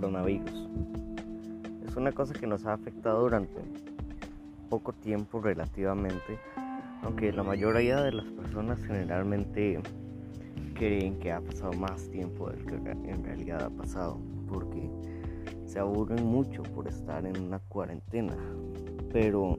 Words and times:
coronavirus. 0.00 0.66
Es 1.86 1.94
una 1.94 2.12
cosa 2.12 2.32
que 2.32 2.46
nos 2.46 2.64
ha 2.64 2.72
afectado 2.72 3.20
durante 3.20 3.60
poco 4.70 4.94
tiempo 4.94 5.42
relativamente, 5.42 6.38
aunque 7.02 7.30
la 7.32 7.42
mayoría 7.42 8.00
de 8.00 8.12
las 8.12 8.24
personas 8.30 8.82
generalmente 8.82 9.78
creen 10.74 11.18
que 11.18 11.32
ha 11.32 11.42
pasado 11.42 11.74
más 11.74 12.08
tiempo 12.08 12.48
del 12.48 12.64
que 12.64 12.76
en 13.10 13.24
realidad 13.24 13.64
ha 13.64 13.70
pasado, 13.70 14.18
porque 14.48 14.90
se 15.66 15.78
aburren 15.78 16.24
mucho 16.24 16.62
por 16.62 16.88
estar 16.88 17.26
en 17.26 17.38
una 17.38 17.58
cuarentena. 17.58 18.38
Pero, 19.12 19.58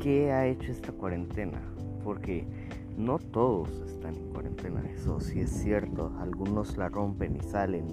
¿qué 0.00 0.32
ha 0.32 0.44
hecho 0.48 0.72
esta 0.72 0.90
cuarentena? 0.90 1.62
Porque 2.02 2.48
no 2.96 3.18
todos 3.18 3.68
están 3.86 4.14
en 4.14 4.28
cuarentena, 4.30 4.82
eso 4.90 5.20
sí 5.20 5.40
es 5.40 5.50
cierto. 5.50 6.12
Algunos 6.18 6.76
la 6.76 6.88
rompen 6.88 7.36
y 7.36 7.40
salen 7.40 7.86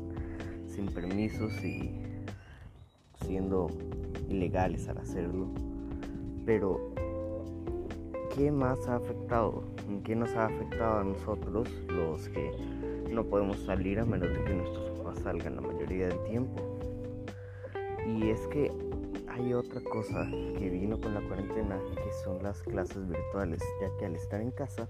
sin 0.67 0.87
permisos 0.87 1.51
y 1.63 2.01
siendo 3.25 3.67
ilegales 4.29 4.87
al 4.87 4.99
hacerlo. 4.99 5.47
Pero, 6.45 6.93
¿qué 8.35 8.51
más 8.51 8.87
ha 8.87 8.95
afectado? 8.95 9.63
¿En 9.87 10.01
qué 10.03 10.15
nos 10.15 10.33
ha 10.35 10.45
afectado 10.45 10.99
a 10.99 11.03
nosotros 11.03 11.69
los 11.87 12.29
que 12.29 12.51
no 13.11 13.25
podemos 13.25 13.59
salir 13.65 13.99
a 13.99 14.05
menos 14.05 14.29
de 14.29 14.43
que 14.43 14.53
nuestros 14.53 14.89
papás 14.97 15.19
salgan 15.19 15.55
la 15.57 15.61
mayoría 15.61 16.07
del 16.07 16.23
tiempo? 16.23 16.61
Y 18.07 18.29
es 18.29 18.39
que 18.47 18.71
hay 19.33 19.53
otra 19.53 19.81
cosa 19.81 20.27
que 20.29 20.69
vino 20.69 20.99
con 20.99 21.13
la 21.13 21.21
cuarentena 21.21 21.79
que 21.95 22.13
son 22.23 22.43
las 22.43 22.61
clases 22.61 23.07
virtuales, 23.07 23.61
ya 23.81 23.89
que 23.97 24.05
al 24.05 24.15
estar 24.15 24.39
en 24.39 24.51
casa 24.51 24.87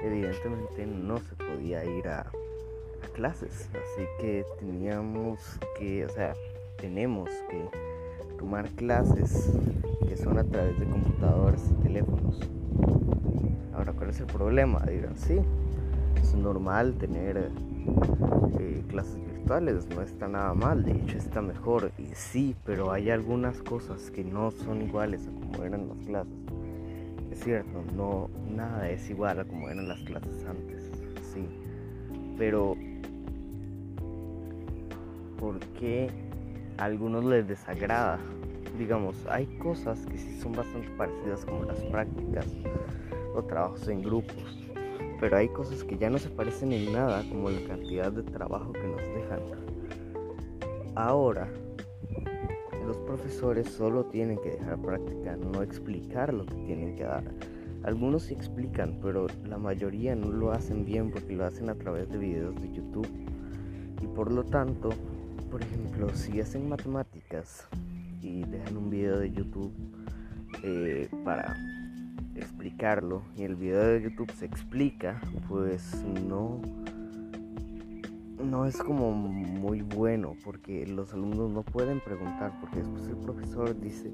evidentemente 0.00 0.86
no 0.86 1.18
se 1.18 1.34
podía 1.36 1.84
ir 1.84 2.08
a, 2.08 2.30
clases, 3.12 3.68
así 3.70 4.02
que 4.18 4.44
teníamos 4.58 5.38
que, 5.78 6.04
o 6.06 6.08
sea, 6.08 6.34
tenemos 6.78 7.28
que 7.50 7.68
tomar 8.38 8.68
clases 8.70 9.52
que 10.08 10.16
son 10.16 10.38
a 10.38 10.44
través 10.44 10.80
de 10.80 10.86
computadoras 10.86 11.70
y 11.70 11.82
teléfonos. 11.82 12.40
Ahora, 13.74 13.92
¿cuál 13.92 14.10
es 14.10 14.20
el 14.20 14.26
problema? 14.26 14.80
Digan, 14.86 15.16
sí, 15.16 15.38
es 16.20 16.34
normal 16.34 16.94
tener 16.94 17.50
eh, 18.58 18.82
clases 18.88 19.18
no 19.94 20.02
está 20.02 20.26
nada 20.26 20.54
mal, 20.54 20.84
de 20.84 20.98
hecho 20.98 21.18
está 21.18 21.42
mejor. 21.42 21.92
Y 21.98 22.06
sí, 22.14 22.56
pero 22.64 22.90
hay 22.90 23.10
algunas 23.10 23.62
cosas 23.62 24.10
que 24.10 24.24
no 24.24 24.50
son 24.50 24.82
iguales 24.82 25.28
a 25.28 25.30
como 25.30 25.64
eran 25.64 25.88
las 25.88 25.98
clases. 26.06 26.34
Es 27.30 27.40
cierto, 27.40 27.84
no 27.94 28.30
nada 28.48 28.88
es 28.88 29.10
igual 29.10 29.40
a 29.40 29.44
como 29.44 29.68
eran 29.68 29.88
las 29.88 30.00
clases 30.00 30.44
antes, 30.46 30.90
sí. 31.32 31.46
Pero 32.38 32.76
¿por 35.38 35.58
qué 35.78 36.10
a 36.78 36.84
algunos 36.84 37.24
les 37.24 37.46
desagrada? 37.46 38.18
Digamos, 38.78 39.26
hay 39.28 39.46
cosas 39.58 40.04
que 40.06 40.18
sí 40.18 40.40
son 40.40 40.52
bastante 40.52 40.88
parecidas 40.96 41.44
como 41.44 41.64
las 41.64 41.78
prácticas 41.84 42.46
o 43.34 43.42
trabajos 43.42 43.86
en 43.88 44.02
grupos 44.02 44.63
pero 45.24 45.38
hay 45.38 45.48
cosas 45.48 45.82
que 45.84 45.96
ya 45.96 46.10
no 46.10 46.18
se 46.18 46.28
parecen 46.28 46.70
en 46.74 46.92
nada 46.92 47.24
como 47.30 47.48
la 47.48 47.66
cantidad 47.66 48.12
de 48.12 48.22
trabajo 48.24 48.74
que 48.74 48.86
nos 48.86 49.00
dejan. 49.00 49.40
Ahora, 50.96 51.48
los 52.86 52.98
profesores 52.98 53.68
solo 53.68 54.04
tienen 54.04 54.36
que 54.36 54.50
dejar 54.50 54.76
práctica, 54.82 55.34
no 55.36 55.62
explicar 55.62 56.34
lo 56.34 56.44
que 56.44 56.56
tienen 56.66 56.94
que 56.94 57.04
dar. 57.04 57.24
Algunos 57.84 58.24
sí 58.24 58.34
explican, 58.34 58.98
pero 59.00 59.26
la 59.46 59.56
mayoría 59.56 60.14
no 60.14 60.28
lo 60.28 60.52
hacen 60.52 60.84
bien 60.84 61.10
porque 61.10 61.32
lo 61.32 61.46
hacen 61.46 61.70
a 61.70 61.74
través 61.74 62.10
de 62.10 62.18
videos 62.18 62.60
de 62.60 62.70
YouTube. 62.74 63.08
Y 64.02 64.06
por 64.08 64.30
lo 64.30 64.44
tanto, 64.44 64.90
por 65.50 65.62
ejemplo, 65.62 66.10
si 66.14 66.38
hacen 66.42 66.68
matemáticas 66.68 67.66
y 68.20 68.44
dejan 68.44 68.76
un 68.76 68.90
video 68.90 69.20
de 69.20 69.32
YouTube 69.32 69.72
eh, 70.62 71.08
para 71.24 71.56
explicarlo 72.36 73.22
y 73.36 73.42
el 73.42 73.56
video 73.56 73.84
de 73.84 74.02
YouTube 74.02 74.30
se 74.32 74.46
explica, 74.46 75.20
pues 75.48 76.04
no 76.26 76.60
no 78.44 78.66
es 78.66 78.76
como 78.76 79.10
muy 79.12 79.80
bueno 79.80 80.36
porque 80.44 80.86
los 80.86 81.12
alumnos 81.12 81.50
no 81.50 81.62
pueden 81.62 82.00
preguntar 82.00 82.52
porque 82.60 82.80
después 82.80 83.06
el 83.08 83.16
profesor 83.16 83.80
dice 83.80 84.10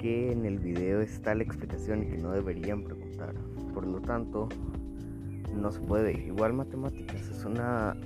que 0.00 0.30
en 0.30 0.44
el 0.44 0.58
video 0.58 1.00
está 1.00 1.34
la 1.34 1.42
explicación 1.42 2.02
y 2.02 2.06
que 2.06 2.18
no 2.18 2.30
deberían 2.32 2.84
preguntar. 2.84 3.34
Por 3.74 3.86
lo 3.86 4.00
tanto, 4.00 4.48
no 5.54 5.72
se 5.72 5.80
puede. 5.80 6.12
Igual 6.12 6.52
matemáticas 6.52 7.28
es 7.28 7.44
una 7.44 7.96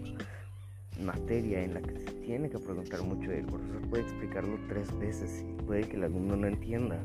materia 1.04 1.62
en 1.62 1.74
la 1.74 1.82
que 1.82 1.94
se 1.94 2.12
tiene 2.24 2.48
que 2.48 2.58
preguntar 2.58 3.02
mucho 3.02 3.32
y 3.32 3.36
el 3.36 3.46
profesor 3.46 3.80
puede 3.88 4.02
explicarlo 4.04 4.58
tres 4.68 4.96
veces 4.98 5.44
y 5.48 5.62
puede 5.62 5.88
que 5.88 5.96
el 5.96 6.04
alumno 6.04 6.36
no 6.36 6.46
entienda. 6.46 7.02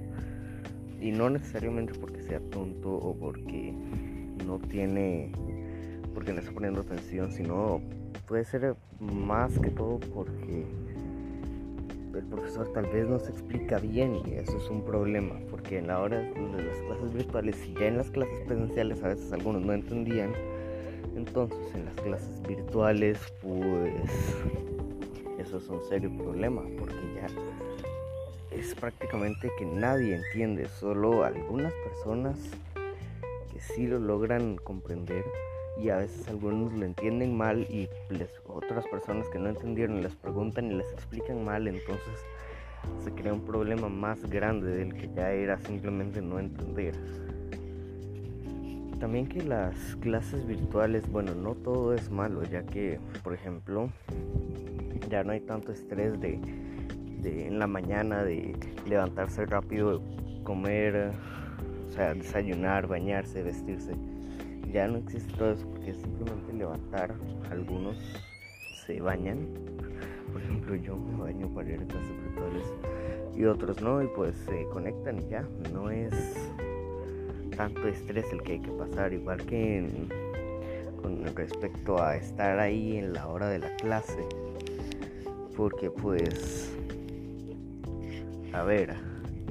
Y 1.01 1.11
no 1.11 1.29
necesariamente 1.29 1.94
porque 1.94 2.22
sea 2.23 2.39
tonto 2.51 2.94
o 2.94 3.16
porque 3.16 3.73
no 4.45 4.59
tiene, 4.59 5.31
porque 6.13 6.33
no 6.33 6.39
está 6.39 6.51
poniendo 6.51 6.81
atención, 6.81 7.31
sino 7.31 7.81
puede 8.28 8.45
ser 8.45 8.75
más 9.00 9.57
que 9.59 9.69
todo 9.69 10.00
porque 10.13 10.66
el 12.16 12.23
profesor 12.23 12.72
tal 12.73 12.85
vez 12.88 13.07
no 13.07 13.19
se 13.19 13.31
explica 13.31 13.78
bien 13.78 14.22
y 14.25 14.34
eso 14.34 14.57
es 14.57 14.69
un 14.69 14.84
problema, 14.84 15.35
porque 15.51 15.79
en 15.79 15.88
la 15.88 16.00
hora 16.00 16.19
de 16.19 16.63
las 16.63 16.79
clases 16.79 17.13
virtuales, 17.13 17.55
si 17.57 17.73
ya 17.73 17.88
en 17.88 17.97
las 17.97 18.09
clases 18.09 18.39
presenciales 18.47 19.03
a 19.03 19.09
veces 19.09 19.31
algunos 19.34 19.61
no 19.61 19.73
entendían, 19.73 20.31
entonces 21.16 21.59
en 21.75 21.85
las 21.85 21.95
clases 21.95 22.41
virtuales 22.47 23.19
pues 23.41 23.94
eso 25.39 25.57
es 25.57 25.67
un 25.67 25.81
serio 25.89 26.09
problema, 26.17 26.63
porque 26.79 26.95
ya 27.16 27.28
es 28.59 28.73
prácticamente 28.75 29.51
que 29.57 29.66
nadie 29.66 30.16
entiende, 30.16 30.67
solo 30.67 31.23
algunas 31.23 31.73
personas 31.73 32.38
que 33.51 33.59
sí 33.59 33.88
lo 33.88 33.99
logran 33.99 34.55
comprender 34.57 35.25
y 35.77 35.89
a 35.89 35.97
veces 35.97 36.27
algunos 36.29 36.73
lo 36.73 36.85
entienden 36.85 37.35
mal 37.35 37.67
y 37.69 37.89
otras 38.47 38.88
personas 38.88 39.27
que 39.29 39.39
no 39.39 39.49
entendieron 39.49 40.01
les 40.01 40.16
preguntan 40.16 40.71
y 40.71 40.75
les 40.75 40.91
explican 40.93 41.43
mal, 41.43 41.67
entonces 41.67 42.25
se 43.03 43.11
crea 43.11 43.33
un 43.33 43.43
problema 43.43 43.89
más 43.89 44.21
grande 44.29 44.72
del 44.72 44.93
que 44.93 45.09
ya 45.13 45.31
era 45.31 45.59
simplemente 45.59 46.22
no 46.22 46.39
entender. 46.39 46.95
También 48.99 49.27
que 49.27 49.43
las 49.43 49.75
clases 49.97 50.47
virtuales, 50.47 51.09
bueno, 51.11 51.35
no 51.35 51.55
todo 51.55 51.93
es 51.93 52.09
malo, 52.09 52.43
ya 52.43 52.63
que, 52.63 52.99
por 53.23 53.33
ejemplo, 53.33 53.89
ya 55.09 55.23
no 55.23 55.33
hay 55.33 55.41
tanto 55.41 55.73
estrés 55.73 56.19
de 56.22 56.39
en 57.25 57.59
la 57.59 57.67
mañana, 57.67 58.23
de 58.23 58.55
levantarse 58.87 59.45
rápido, 59.45 60.01
comer, 60.43 61.11
o 61.87 61.91
sea, 61.91 62.13
desayunar, 62.13 62.87
bañarse, 62.87 63.43
vestirse. 63.43 63.95
Ya 64.71 64.87
no 64.87 64.97
existe 64.97 65.31
todo 65.33 65.51
eso 65.51 65.67
porque 65.69 65.91
es 65.91 65.97
simplemente 65.97 66.53
levantar. 66.53 67.15
Algunos 67.49 67.97
se 68.85 68.99
bañan. 68.99 69.47
Por 70.31 70.41
ejemplo, 70.41 70.75
yo 70.75 70.97
me 70.97 71.23
baño 71.23 71.47
para 71.53 71.69
ir 71.69 71.79
a 71.79 71.83
virtuales 71.83 72.73
y 73.35 73.45
otros 73.45 73.81
no, 73.81 74.01
y 74.01 74.07
pues 74.07 74.35
se 74.45 74.65
conectan 74.69 75.19
y 75.19 75.29
ya. 75.29 75.45
No 75.73 75.89
es 75.89 76.13
tanto 77.55 77.87
estrés 77.87 78.25
el 78.31 78.41
que 78.43 78.53
hay 78.53 78.59
que 78.59 78.71
pasar, 78.71 79.13
igual 79.13 79.45
que 79.45 79.87
con 81.01 81.23
respecto 81.35 82.01
a 82.01 82.15
estar 82.15 82.59
ahí 82.59 82.97
en 82.97 83.13
la 83.13 83.27
hora 83.27 83.49
de 83.49 83.59
la 83.59 83.75
clase. 83.77 84.19
Porque 85.55 85.89
pues 85.89 86.75
a 88.55 88.63
ver, 88.63 88.95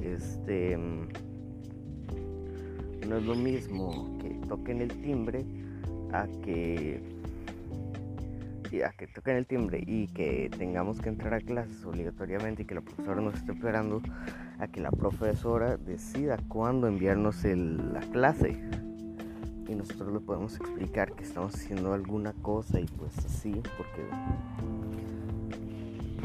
este 0.01 0.75
mm, 0.77 1.07
no 3.07 3.17
es 3.17 3.23
lo 3.23 3.35
mismo 3.35 4.17
que 4.19 4.29
toquen 4.47 4.81
el 4.81 4.89
timbre 5.01 5.45
a 6.11 6.27
que 6.43 7.03
a 8.83 8.91
que 8.91 9.07
toquen 9.07 9.37
el 9.37 9.45
timbre 9.45 9.81
y 9.85 10.07
que 10.07 10.49
tengamos 10.57 10.99
que 10.99 11.09
entrar 11.09 11.35
a 11.35 11.39
clases 11.39 11.85
obligatoriamente 11.85 12.63
y 12.63 12.65
que 12.65 12.75
la 12.75 12.81
profesora 12.81 13.21
nos 13.21 13.35
esté 13.35 13.53
esperando 13.53 14.01
a 14.59 14.67
que 14.67 14.81
la 14.81 14.91
profesora 14.91 15.77
decida 15.77 16.37
cuándo 16.49 16.87
enviarnos 16.87 17.45
la 17.45 18.01
clase. 18.11 18.59
Y 19.67 19.75
nosotros 19.75 20.13
le 20.13 20.19
podemos 20.19 20.57
explicar 20.57 21.13
que 21.13 21.23
estamos 21.23 21.55
haciendo 21.55 21.93
alguna 21.93 22.33
cosa 22.33 22.79
y 22.79 22.85
pues 22.85 23.17
así 23.19 23.61
porque 23.77 24.03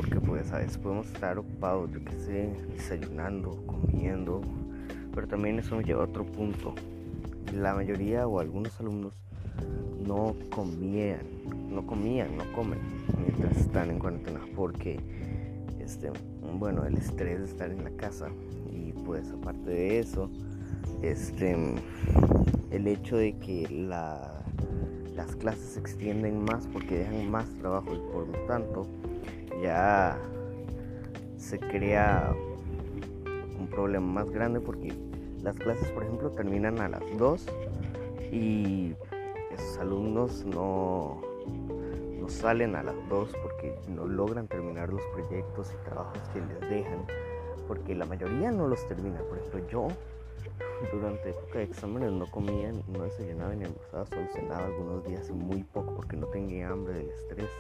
porque 0.01 0.19
pues 0.19 0.51
a 0.53 0.59
veces 0.59 0.79
podemos 0.79 1.07
estar 1.09 1.37
ocupados, 1.37 1.91
yo 1.93 2.03
que 2.03 2.13
sé, 2.13 2.49
desayunando, 2.73 3.63
comiendo, 3.67 4.41
pero 5.15 5.29
también 5.29 5.59
eso 5.59 5.77
me 5.77 5.85
lleva 5.85 6.05
a 6.05 6.07
otro 6.07 6.25
punto. 6.25 6.75
La 7.55 7.75
mayoría 7.75 8.27
o 8.27 8.41
algunos 8.41 8.81
alumnos 8.81 9.13
no 10.07 10.35
comían, 10.49 11.21
no 11.69 11.87
comían, 11.87 12.35
no 12.35 12.51
comen 12.53 12.79
mientras 13.19 13.59
están 13.59 13.91
en 13.91 13.99
cuarentena 13.99 14.41
porque 14.57 14.99
este, 15.81 16.11
bueno, 16.59 16.87
el 16.87 16.97
estrés 16.97 17.41
de 17.41 17.45
estar 17.45 17.71
en 17.71 17.85
la 17.85 17.91
casa 17.91 18.29
y 18.73 18.93
pues 19.05 19.31
aparte 19.31 19.69
de 19.69 19.99
eso, 19.99 20.31
este 21.03 21.75
el 22.71 22.87
hecho 22.87 23.19
de 23.19 23.37
que 23.37 23.69
la 23.69 24.40
las 25.21 25.37
clases 25.37 25.73
se 25.73 25.81
extienden 25.81 26.45
más 26.45 26.67
porque 26.73 27.01
dejan 27.01 27.31
más 27.31 27.47
trabajo 27.57 27.95
y 27.95 27.99
por 28.11 28.27
lo 28.27 28.39
tanto 28.47 28.87
ya 29.63 30.19
se 31.37 31.59
crea 31.59 32.35
un 33.59 33.69
problema 33.69 34.07
más 34.25 34.31
grande 34.31 34.61
porque 34.61 34.95
las 35.43 35.59
clases 35.59 35.91
por 35.91 36.05
ejemplo 36.05 36.31
terminan 36.31 36.81
a 36.81 36.89
las 36.89 37.03
2 37.19 37.47
y 38.33 38.95
esos 39.53 39.79
alumnos 39.79 40.47
no, 40.47 41.21
no 42.19 42.29
salen 42.31 42.75
a 42.75 42.83
las 42.83 42.97
2 43.11 43.31
porque 43.43 43.75
no 43.95 44.07
logran 44.07 44.49
terminar 44.49 44.91
los 44.91 45.03
proyectos 45.13 45.71
y 45.75 45.85
trabajos 45.85 46.19
que 46.33 46.41
les 46.41 46.61
dejan 46.71 47.05
porque 47.69 47.95
la 47.95 48.07
mayoría 48.07 48.51
no 48.53 48.67
los 48.67 48.89
termina. 48.89 49.19
Por 49.21 49.37
ejemplo 49.37 49.69
yo 49.69 49.89
durante 50.93 51.31
época 51.31 51.59
de 51.59 51.65
exámenes 51.65 52.13
no 52.13 52.27
comía, 52.27 52.73
no 52.89 53.05
desayunaba 53.05 53.55
ni 53.55 53.65
almorzaba, 53.65 54.07
solo 54.07 54.27
cenaba 54.33 54.67
algunos 54.67 55.05
días 55.07 55.31
muy 55.31 55.63
poco 55.63 55.95
porque 55.95 56.17
no 56.17 56.27
tenía 56.27 56.71
hambre 56.71 56.95
del 56.95 57.09
estrés. 57.09 57.51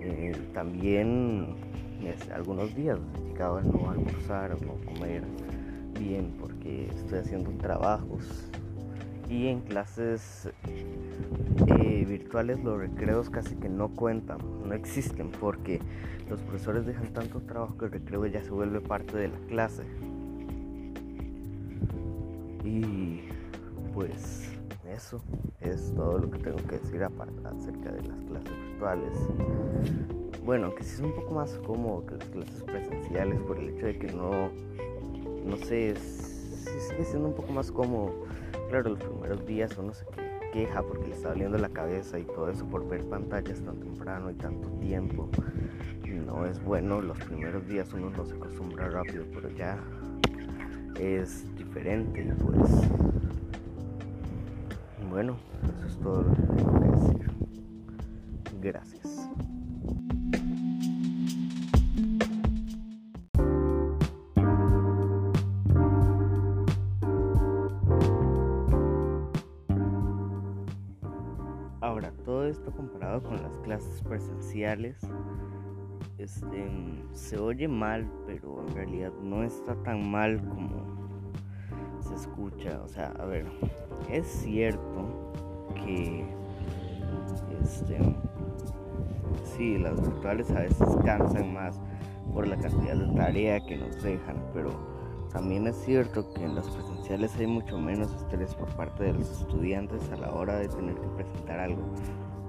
Eh, 0.00 0.32
también 0.54 1.56
algunos 2.34 2.74
días 2.74 2.98
llegaba 3.24 3.60
a 3.60 3.62
no 3.62 3.90
almorzar 3.90 4.52
o 4.52 4.58
no 4.64 4.74
comer 4.84 5.22
bien 5.98 6.36
porque 6.38 6.88
estoy 6.88 7.18
haciendo 7.18 7.50
trabajos 7.52 8.50
y 9.28 9.48
en 9.48 9.60
clases 9.60 10.50
eh, 11.66 12.04
virtuales 12.06 12.62
los 12.62 12.78
recreos 12.78 13.30
casi 13.30 13.56
que 13.56 13.68
no 13.68 13.88
cuentan, 13.88 14.38
no 14.64 14.74
existen 14.74 15.30
porque 15.30 15.80
los 16.28 16.40
profesores 16.40 16.86
dejan 16.86 17.12
tanto 17.12 17.40
trabajo 17.40 17.76
que 17.78 17.86
el 17.86 17.92
recreo 17.92 18.26
ya 18.26 18.42
se 18.42 18.50
vuelve 18.50 18.80
parte 18.80 19.16
de 19.16 19.28
la 19.28 19.38
clase. 19.48 19.82
Y 22.76 23.22
pues 23.94 24.50
eso 24.86 25.22
es 25.60 25.94
todo 25.94 26.18
lo 26.18 26.30
que 26.30 26.38
tengo 26.38 26.58
que 26.58 26.78
decir 26.78 27.02
acerca 27.02 27.90
de 27.90 28.02
las 28.02 28.20
clases 28.24 28.52
virtuales. 28.68 29.18
Bueno, 30.44 30.74
que 30.74 30.84
sí 30.84 30.94
es 30.96 31.00
un 31.00 31.14
poco 31.14 31.34
más 31.34 31.58
cómodo 31.66 32.04
que 32.04 32.16
las 32.16 32.28
clases 32.28 32.62
presenciales 32.64 33.40
por 33.40 33.58
el 33.58 33.70
hecho 33.70 33.86
de 33.86 33.98
que 33.98 34.12
no, 34.12 34.50
no 35.44 35.56
sé, 35.56 35.96
sí 35.96 36.80
sigue 36.88 37.04
siendo 37.04 37.28
un 37.28 37.34
poco 37.34 37.50
más 37.52 37.72
cómodo. 37.72 38.12
Claro, 38.68 38.90
los 38.90 38.98
primeros 38.98 39.46
días 39.46 39.76
uno 39.78 39.94
se 39.94 40.04
queja 40.52 40.82
porque 40.82 41.08
le 41.08 41.14
está 41.14 41.30
doliendo 41.30 41.56
la 41.56 41.70
cabeza 41.70 42.18
y 42.18 42.24
todo 42.24 42.50
eso 42.50 42.66
por 42.66 42.86
ver 42.86 43.08
pantallas 43.08 43.62
tan 43.62 43.80
temprano 43.80 44.30
y 44.30 44.34
tanto 44.34 44.68
tiempo. 44.80 45.30
No 46.26 46.44
es 46.44 46.62
bueno, 46.62 47.00
los 47.00 47.18
primeros 47.18 47.66
días 47.66 47.92
uno 47.94 48.10
no 48.10 48.26
se 48.26 48.34
acostumbra 48.34 48.90
rápido, 48.90 49.24
pero 49.32 49.48
ya 49.50 49.78
es 51.00 51.54
diferente 51.56 52.22
pues. 52.44 52.70
Bueno 55.10 55.36
eso 55.78 55.86
es 55.86 55.98
todo 55.98 56.22
lo 56.22 56.34
que 56.34 56.42
tengo 56.42 56.80
que 56.80 56.88
decir. 56.88 57.30
Gracias. 58.60 59.28
Ahora 71.80 72.12
todo 72.24 72.46
esto 72.46 72.72
comparado 72.72 73.22
con 73.22 73.42
las 73.42 73.56
clases 73.58 74.02
presenciales 74.02 75.00
este, 76.18 76.68
se 77.12 77.38
oye 77.38 77.68
mal, 77.68 78.10
pero 78.26 78.64
en 78.66 78.74
realidad 78.74 79.12
no 79.22 79.42
está 79.42 79.74
tan 79.82 80.10
mal 80.10 80.38
como 80.48 80.96
se 82.00 82.14
escucha. 82.14 82.82
O 82.82 82.88
sea, 82.88 83.12
a 83.18 83.26
ver, 83.26 83.46
es 84.10 84.26
cierto 84.26 85.32
que 85.74 86.24
este, 87.62 87.98
sí, 89.56 89.78
las 89.78 90.00
virtuales 90.00 90.50
a 90.50 90.60
veces 90.60 90.88
cansan 91.04 91.52
más 91.52 91.80
por 92.32 92.46
la 92.46 92.56
cantidad 92.56 92.96
de 92.96 93.14
tarea 93.14 93.60
que 93.60 93.76
nos 93.76 94.02
dejan, 94.02 94.36
pero 94.52 94.70
también 95.32 95.66
es 95.66 95.76
cierto 95.76 96.32
que 96.32 96.44
en 96.44 96.54
las 96.54 96.68
presenciales 96.68 97.36
hay 97.36 97.46
mucho 97.46 97.78
menos 97.78 98.12
estrés 98.14 98.54
por 98.54 98.68
parte 98.76 99.04
de 99.04 99.12
los 99.12 99.30
estudiantes 99.40 100.10
a 100.10 100.16
la 100.16 100.32
hora 100.32 100.56
de 100.56 100.68
tener 100.68 100.94
que 100.94 101.08
presentar 101.08 101.60
algo 101.60 101.82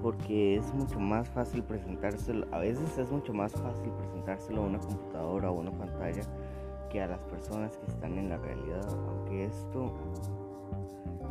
porque 0.02 0.56
es 0.56 0.72
mucho 0.74 0.98
más 0.98 1.28
fácil 1.28 1.62
presentárselo, 1.62 2.46
a 2.52 2.58
veces 2.58 2.96
es 2.98 3.10
mucho 3.10 3.32
más 3.32 3.52
fácil 3.52 3.90
presentárselo 3.92 4.62
a 4.62 4.66
una 4.66 4.78
computadora 4.78 5.50
o 5.50 5.58
una 5.58 5.72
pantalla 5.72 6.22
que 6.90 7.02
a 7.02 7.06
las 7.06 7.20
personas 7.24 7.76
que 7.76 7.86
están 7.86 8.16
en 8.18 8.28
la 8.28 8.38
realidad, 8.38 8.86
aunque 9.08 9.44
esto 9.44 9.92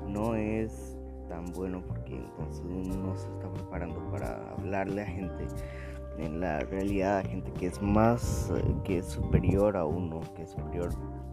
no 0.08 0.36
es 0.36 0.98
tan 1.28 1.46
bueno 1.54 1.82
porque 1.86 2.16
entonces 2.16 2.64
uno 2.66 3.18
se 3.18 3.28
está 3.32 3.52
preparando 3.52 4.00
para 4.12 4.52
hablarle 4.54 5.02
a 5.02 5.06
gente 5.06 5.48
en 6.18 6.40
la 6.40 6.60
realidad, 6.62 7.20
a 7.20 7.24
gente 7.24 7.52
que 7.54 7.68
es 7.68 7.82
más, 7.82 8.52
eh, 8.56 8.76
que 8.84 9.00
es 9.00 9.06
superior 9.06 9.78
a 9.78 9.86
uno, 9.86 10.22
que 10.36 10.44
es 10.44 10.52
superior 10.52 10.90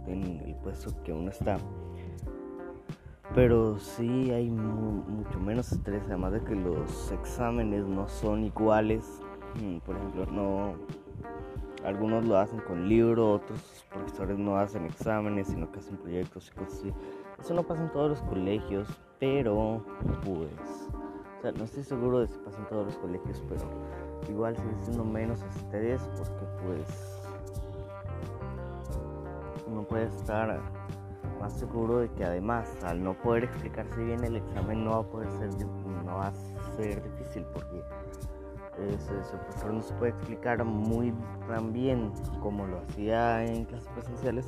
en 0.07 0.41
el 0.45 0.55
puesto 0.57 0.91
que 1.03 1.13
uno 1.13 1.31
está 1.31 1.59
pero 3.33 3.79
sí 3.79 4.31
hay 4.31 4.51
mucho 4.51 5.41
menos 5.41 5.73
estrés, 5.73 6.03
además 6.07 6.33
de 6.33 6.41
que 6.43 6.55
los 6.55 7.11
exámenes 7.13 7.87
no 7.87 8.09
son 8.09 8.45
iguales. 8.45 9.21
Mm, 9.63 9.79
por 9.79 9.97
ejemplo, 9.97 10.27
no 10.27 10.75
algunos 11.85 12.25
lo 12.25 12.39
hacen 12.39 12.61
con 12.61 12.89
libro, 12.89 13.35
otros 13.35 13.87
profesores 13.91 14.39
no 14.39 14.57
hacen 14.57 14.87
exámenes, 14.87 15.49
sino 15.49 15.71
que 15.71 15.79
hacen 15.79 15.97
proyectos 15.97 16.49
y 16.49 16.59
cosas 16.59 16.79
así. 16.79 16.93
Eso 17.39 17.55
no 17.55 17.63
pasa 17.63 17.83
en 17.83 17.93
todos 17.93 18.11
los 18.11 18.23
colegios, 18.23 18.89
pero 19.19 19.85
pues, 20.25 20.89
o 21.39 21.43
sea, 21.43 21.53
no 21.53 21.65
estoy 21.65 21.83
seguro 21.83 22.21
de 22.21 22.29
si 22.29 22.39
pasa 22.39 22.59
en 22.59 22.69
todos 22.69 22.87
los 22.87 22.97
colegios, 22.97 23.43
pero 23.49 23.63
igual 24.31 24.57
sigue 24.57 24.75
siendo 24.83 25.05
menos 25.05 25.43
estrés 25.43 26.01
porque 26.17 26.45
pues 26.65 27.21
uno 29.67 29.83
puede 29.83 30.07
estar 30.07 30.61
más 31.45 31.53
seguro 31.59 31.99
de 31.99 32.09
que 32.13 32.25
además 32.25 32.67
al 32.85 33.05
no 33.05 33.13
poder 33.13 33.45
explicarse 33.45 34.03
bien 34.03 34.25
el 34.25 34.37
examen 34.37 34.83
no 34.83 34.93
va 34.93 34.97
a 35.01 35.03
poder 35.03 35.31
ser 35.33 35.51
no 36.07 36.17
va 36.17 36.29
a 36.29 36.35
ser 36.75 37.03
difícil 37.03 37.45
porque 37.53 37.83
ese, 38.89 39.13
profesor 39.37 39.75
no 39.75 39.83
se 39.83 39.93
puede 39.95 40.13
explicar 40.13 40.65
muy 40.65 41.13
tan 41.47 41.71
bien 41.75 42.11
como 42.41 42.67
lo 42.67 42.79
hacía 42.79 43.45
en 43.45 43.67
clases 43.67 43.89
presenciales 43.89 44.47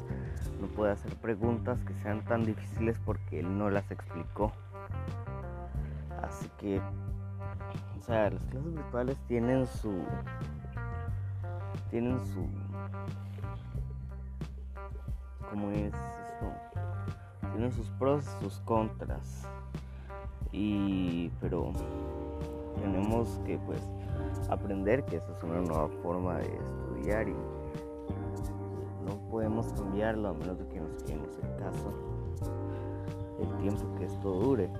no 0.58 0.68
puede 0.68 0.92
hacer 0.92 1.14
preguntas 1.16 1.84
que 1.84 1.92
sean 1.96 2.24
tan 2.24 2.46
difíciles 2.46 2.98
porque 3.04 3.40
él 3.40 3.58
no 3.58 3.68
las 3.68 3.90
explicó. 3.90 4.50
Así 6.22 6.50
que 6.56 6.80
o 6.80 8.02
sea 8.06 8.30
las 8.30 8.42
clases 8.46 8.72
virtuales 8.72 9.18
tienen 9.28 9.66
su 9.66 10.02
tienen 11.90 12.18
su 12.24 12.48
como 15.50 15.70
es 15.70 15.92
esto 15.94 16.75
tienen 17.56 17.72
sus 17.72 17.88
pros 17.92 18.24
y 18.24 18.44
sus 18.44 18.60
contras. 18.60 19.46
Y 20.52 21.30
pero 21.40 21.72
tenemos 22.80 23.40
que 23.46 23.58
pues 23.58 23.80
aprender 24.50 25.04
que 25.06 25.16
esa 25.16 25.32
es 25.32 25.42
una 25.42 25.60
nueva 25.62 25.88
forma 26.02 26.36
de 26.38 26.54
estudiar 26.54 27.28
y 27.28 27.34
no 29.06 29.16
podemos 29.30 29.72
cambiarlo 29.72 30.28
a 30.28 30.34
menos 30.34 30.58
de 30.58 30.68
que 30.68 30.80
nos 30.80 31.02
quedemos 31.02 31.30
en 31.38 31.58
casa 31.58 31.88
el 33.40 33.56
tiempo 33.58 33.94
que 33.98 34.04
esto 34.04 34.32
dure. 34.32 34.70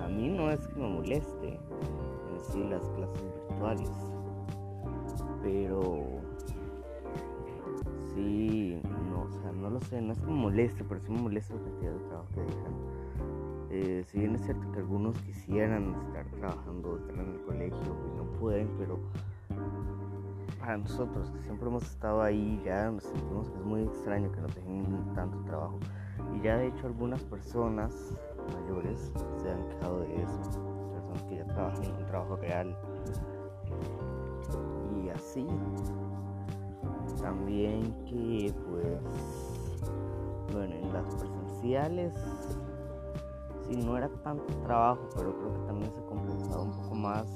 A 0.00 0.08
mí 0.08 0.28
no 0.28 0.50
es 0.50 0.60
que 0.68 0.80
me 0.80 0.88
moleste 0.88 1.48
en 1.48 2.40
sí 2.52 2.62
las 2.64 2.88
clases 2.90 3.22
virtuales, 3.48 3.90
pero 5.42 6.04
sí 8.14 8.80
no 9.60 9.70
lo 9.70 9.80
sé, 9.80 10.00
no 10.00 10.12
es 10.12 10.18
que 10.18 10.26
me 10.26 10.32
moleste, 10.32 10.84
pero 10.84 11.00
sí 11.00 11.10
me 11.10 11.22
molesta 11.22 11.54
la 11.54 11.62
cantidad 11.62 11.92
de 11.92 11.98
trabajo 12.00 12.28
que 12.34 12.40
dejan. 12.40 12.74
Eh, 13.70 14.04
si 14.06 14.18
bien 14.18 14.34
es 14.34 14.42
cierto 14.42 14.70
que 14.72 14.78
algunos 14.78 15.16
quisieran 15.20 15.94
estar 16.06 16.26
trabajando, 16.38 16.96
estar 16.96 17.14
en 17.14 17.34
el 17.34 17.40
colegio 17.42 17.96
y 18.12 18.16
no 18.16 18.24
pueden, 18.40 18.68
pero 18.78 18.98
para 20.58 20.76
nosotros 20.76 21.30
que 21.30 21.42
siempre 21.42 21.68
hemos 21.68 21.84
estado 21.84 22.22
ahí 22.22 22.60
ya 22.64 22.90
nos 22.90 23.04
sentimos 23.04 23.48
que 23.48 23.58
es 23.58 23.64
muy 23.64 23.82
extraño 23.82 24.30
que 24.32 24.40
nos 24.40 24.54
dejen 24.54 25.12
tanto 25.14 25.38
trabajo. 25.44 25.78
Y 26.36 26.42
ya 26.42 26.56
de 26.56 26.66
hecho 26.68 26.86
algunas 26.86 27.22
personas 27.22 28.18
mayores 28.52 29.12
se 29.40 29.50
han 29.50 29.68
quejado 29.68 30.00
de 30.00 30.22
eso, 30.22 30.40
personas 30.92 31.22
que 31.24 31.36
ya 31.36 31.46
trabajan 31.46 31.84
en 31.84 31.94
un 31.94 32.06
trabajo 32.06 32.36
real. 32.36 32.76
Y 35.02 35.08
así 35.10 35.46
también 37.30 37.94
que 38.06 38.52
pues 38.68 38.98
bueno, 40.52 40.74
en 40.74 40.92
las 40.92 41.14
presenciales 41.14 42.12
sí 43.68 43.76
no 43.76 43.96
era 43.96 44.08
tanto 44.24 44.52
trabajo, 44.64 45.08
pero 45.14 45.32
creo 45.38 45.52
que 45.52 45.66
también 45.66 45.92
se 45.92 46.04
compensaba 46.06 46.62
un 46.62 46.72
poco 46.72 46.94
más 46.96 47.26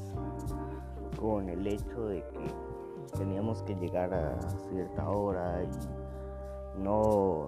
con 1.20 1.48
el 1.48 1.64
hecho 1.64 2.06
de 2.06 2.24
que 2.24 3.16
teníamos 3.16 3.62
que 3.62 3.76
llegar 3.76 4.12
a 4.12 4.40
cierta 4.68 5.08
hora 5.08 5.62
y 5.62 6.82
no 6.82 7.46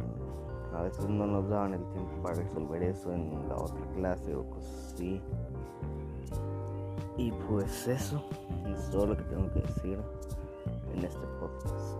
a 0.73 0.83
veces 0.83 1.09
no 1.09 1.27
nos 1.27 1.49
daban 1.49 1.75
el 1.75 1.85
tiempo 1.89 2.23
para 2.23 2.37
resolver 2.37 2.83
eso 2.85 3.13
en 3.13 3.49
la 3.49 3.57
otra 3.57 3.85
clase 3.97 4.37
o 4.37 4.49
cosas 4.51 4.93
así. 4.95 5.21
Y 7.17 7.33
pues 7.49 7.89
eso 7.89 8.23
es 8.69 8.89
todo 8.91 9.07
lo 9.07 9.17
que 9.17 9.25
tengo 9.25 9.51
que 9.51 9.63
decir 9.63 9.99
en 10.95 11.05
este 11.05 11.27
podcast. 11.41 11.97